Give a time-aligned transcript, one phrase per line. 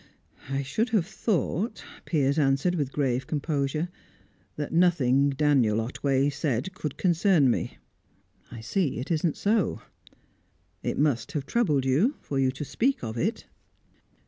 [0.49, 3.87] "I should have thought," Piers answered with grave composure,
[4.55, 7.77] "that nothing Daniel Otway said could concern me.
[8.51, 9.83] I see it isn't so.
[10.81, 13.45] It must have troubled you, for you to speak of it."